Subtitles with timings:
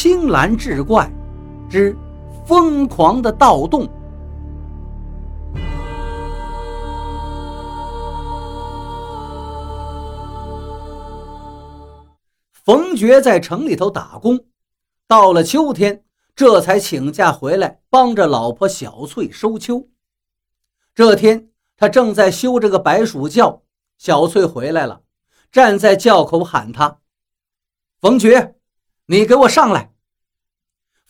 [0.00, 1.10] 青蓝志怪
[1.68, 1.98] 之
[2.46, 3.90] 疯狂的盗洞。
[12.52, 14.38] 冯爵在城里头打工，
[15.08, 16.04] 到了秋天，
[16.36, 19.88] 这才请假回来帮着老婆小翠收秋。
[20.94, 23.62] 这天，他正在修这个白鼠窖，
[23.96, 25.00] 小翠回来了，
[25.50, 26.98] 站在窖口喊他
[28.00, 28.54] ：“冯爵，
[29.10, 29.90] 你给我上来！”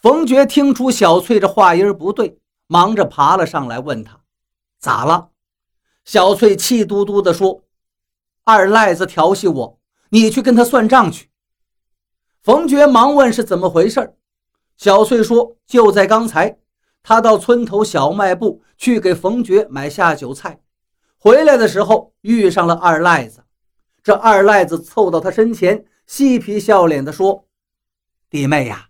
[0.00, 4.20] 冯爵听出小翠这话音不对，忙着爬了上来，问他
[4.78, 5.30] ：“咋了？”
[6.06, 7.64] 小翠气嘟嘟地说
[8.44, 11.30] ：“二赖子调戏我，你去跟他算账去。”
[12.40, 14.14] 冯爵忙问是怎么回事
[14.76, 16.56] 小翠说：“就在刚才，
[17.02, 20.60] 他到村头小卖部去给冯爵买下酒菜，
[21.18, 23.42] 回来的时候遇上了二赖子。
[24.04, 27.44] 这二赖子凑到他身前，嬉皮笑脸地说
[28.30, 28.88] ：‘弟妹呀，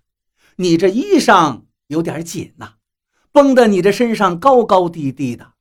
[0.57, 2.75] 你这衣裳有点紧呐，
[3.33, 5.53] 绷得你这身上高高低低的，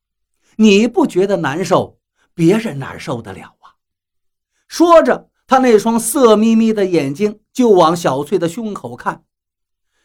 [0.56, 1.98] 你不觉得难受？
[2.34, 3.74] 别人哪受得了啊？’
[4.68, 9.24] 说着。”他那双色眯眯的眼睛就往小翠的胸口看，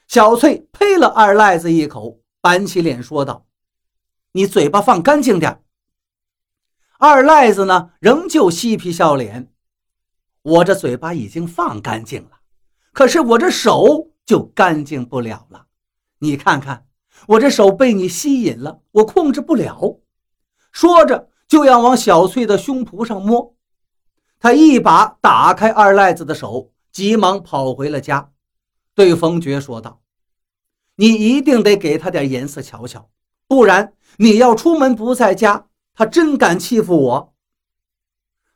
[0.07, 3.45] 小翠呸了二赖子一口，板起脸说道
[4.31, 5.61] ：“你嘴巴放干净点。”
[6.97, 9.51] 二赖子呢，仍旧嬉皮笑脸
[10.43, 12.39] ：“我这嘴巴已经放干净了，
[12.93, 15.65] 可是我这手就干净不了了。
[16.19, 16.85] 你看看，
[17.27, 19.99] 我这手被你吸引了，我控制不了。”
[20.71, 23.55] 说着就要往小翠的胸脯上摸。
[24.39, 28.31] 他一把打开二赖子的手，急忙跑回了家，
[28.95, 30.01] 对冯爵说道
[30.95, 33.09] ：“你一定得给他点颜色瞧瞧，
[33.47, 37.33] 不然你要出门不在家，他真敢欺负我。”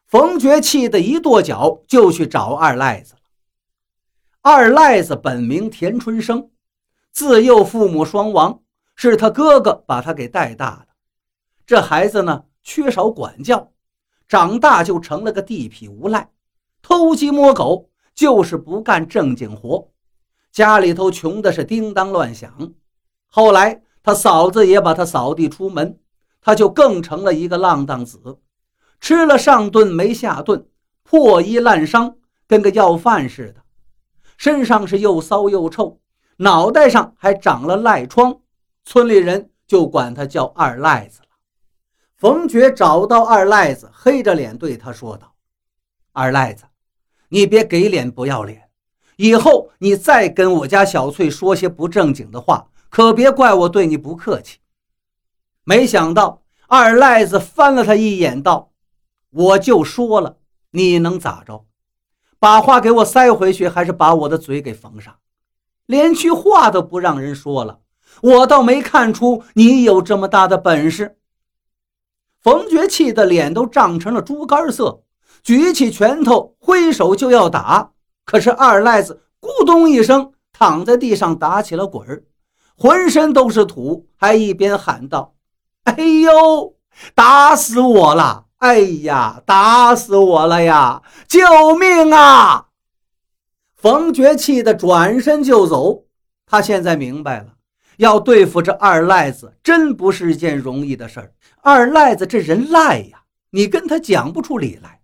[0.08, 3.16] 冯爵气得一跺脚，就去找二赖子。
[4.50, 6.50] 二赖子本名田春生，
[7.12, 8.62] 自幼父母双亡，
[8.96, 10.88] 是他哥哥把他给带大的。
[11.66, 13.74] 这孩子呢，缺少管教。
[14.26, 16.30] 长大就成了个地痞无赖，
[16.82, 19.90] 偷鸡摸狗，就是不干正经活。
[20.54, 22.72] 家里头穷的是叮当乱响。
[23.28, 26.00] 后来他嫂子也把他扫地出门，
[26.40, 28.40] 他就更成了一个浪荡子，
[29.02, 30.66] 吃了上顿没下顿，
[31.04, 32.16] 破衣烂裳，
[32.48, 33.62] 跟个要饭似的，
[34.38, 36.00] 身上是又骚又臭，
[36.38, 38.40] 脑袋上还长了癞疮，
[38.86, 41.28] 村里人就管他叫二赖子了。
[42.16, 45.36] 冯爵找到二赖子，黑着脸对他说道
[46.14, 46.66] ：“二赖子，
[47.30, 48.70] 你别给脸不要脸，
[49.18, 54.60] 以后你再跟我家小翠说些不正经的话，可别怪我对你不客气。”
[55.64, 58.72] 没想到二赖子翻了他一眼，道
[59.30, 60.38] ：“我就说了，
[60.72, 61.66] 你能咋着？
[62.40, 65.16] 把话给我塞回去，还是把我的嘴给缝上？
[65.86, 67.80] 连句话都不让人说了，
[68.22, 71.18] 我倒没看出你有这么大的本事。”
[72.40, 75.04] 冯爵气得脸都涨成了猪肝色，
[75.44, 77.92] 举起拳头挥手就要打，
[78.26, 82.24] 可是二赖子咕咚一声躺在地上打起了滚儿，
[82.78, 85.36] 浑身都是土，还一边喊道
[85.84, 86.76] ：“哎呦，
[87.16, 88.47] 打死我了！
[88.58, 91.02] 哎呀，打死我了呀！
[91.28, 92.68] 救命啊！”
[93.76, 96.06] 冯爵气得转身就走，
[96.46, 97.54] 他现在明白了。
[97.98, 101.32] 要对付这二赖子，真不是件容易的事儿。
[101.62, 105.02] 二赖子这人赖呀，你跟他讲不出理来。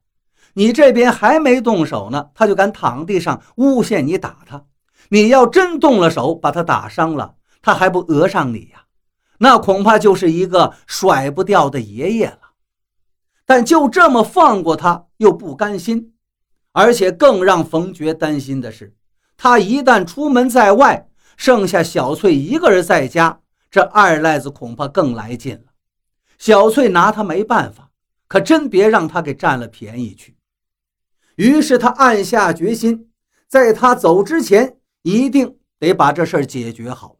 [0.53, 4.65] 你这边还没动手呢，他就敢躺地上诬陷你打他。
[5.09, 8.85] 你要真动了手，把他打伤了，他还不讹上你呀？
[9.39, 12.39] 那恐怕就是一个甩不掉的爷爷了。
[13.45, 16.13] 但就这么放过他，又不甘心。
[16.71, 18.95] 而且更让冯爵担心的是，
[19.37, 25.73] 他一旦出门在外，剩下小翠一个人在家，这二赖子恐怕更来劲了。
[26.39, 27.91] 小翠拿他没办法，
[28.27, 30.35] 可真别让他给占了便宜去。
[31.35, 33.09] 于是他暗下决心，
[33.47, 37.17] 在他走之前，一定得把这事解决好。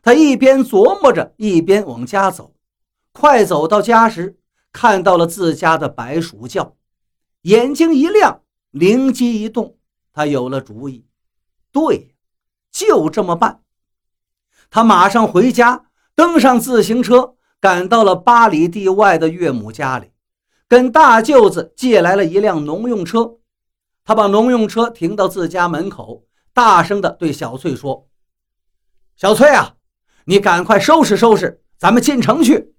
[0.00, 2.54] 他一边琢磨着，一边往家走。
[3.12, 4.38] 快走到家时，
[4.80, 6.76] 看到了自家的白鼠窖，
[7.42, 9.76] 眼睛一亮，灵机一动，
[10.12, 11.04] 他有了主意。
[11.72, 12.14] 对。
[12.70, 13.62] 就这么办，
[14.70, 20.12] 他马上回家，登上自行车，赶到了八里地外的岳母家里，
[20.68, 23.38] 跟大舅子借来了一辆农用车。
[24.04, 28.06] 他把农用车停到自家门口，大声地对小翠说
[29.16, 29.74] ：“小翠啊，
[30.26, 32.74] 你赶快收拾收拾，咱们进城去。”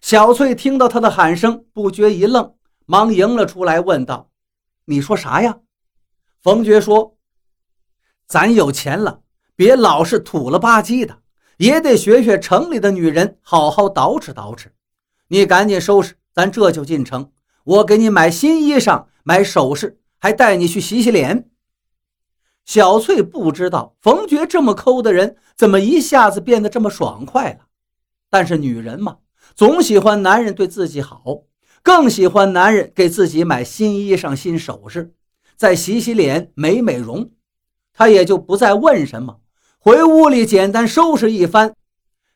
[0.00, 2.54] 小翠听到他的喊声，不觉一愣，
[2.86, 4.30] 忙迎了出来，问道
[4.86, 5.58] ：“你说啥呀？”
[6.40, 7.16] 冯觉说。
[8.26, 9.20] 咱有钱了，
[9.56, 11.18] 别老是土了吧唧的，
[11.56, 14.66] 也得学学城里的女人，好好捯饬捯饬。
[15.28, 17.32] 你赶紧收拾，咱这就进城。
[17.64, 21.50] 我给你买新衣裳，买首饰，还带你去洗洗脸。
[22.64, 27.66] 小翠不知道冯觉这么抠的人，怎么一下子变得这么爽快了。
[28.28, 29.16] 但是女人嘛，
[29.54, 31.22] 总喜欢男人对自己好，
[31.82, 35.14] 更喜欢男人给自己买新衣裳、新首饰，
[35.56, 37.30] 再洗洗脸、美美容。
[37.92, 39.40] 她也就不再问什么，
[39.78, 41.74] 回屋里简单收拾一番，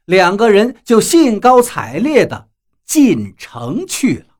[0.05, 2.49] 两个人就兴高采烈地
[2.85, 4.32] 进城去了。